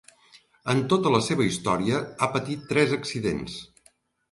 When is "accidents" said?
3.01-3.63